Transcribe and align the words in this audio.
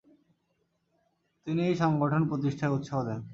তিনি 1.47 1.61
এই 1.69 1.75
সংগঠন 1.83 2.21
প্রতিষ্ঠায় 2.29 2.73
উৎসাহ 2.77 2.99
দেন। 3.07 3.21